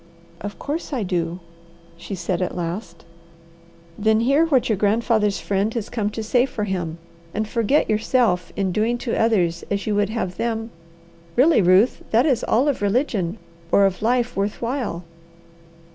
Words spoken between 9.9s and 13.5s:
would have them really, Ruth, that is all of religion